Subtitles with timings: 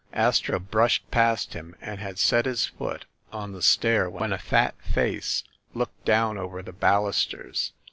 [0.13, 4.73] Astro brushed past him and had set his foot on the stair, when a fat
[4.81, 5.43] face
[5.75, 7.73] looked down over the balusters.